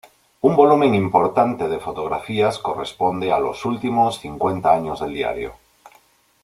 Un 0.47 0.55
volumen 0.55 0.95
importante 0.95 1.67
de 1.69 1.77
fotografías 1.79 2.57
corresponde 2.57 3.31
a 3.31 3.37
los 3.39 3.65
últimos 3.65 4.17
cincuenta 4.19 4.73
años 4.73 4.99
del 5.01 5.13
diario. 5.13 5.53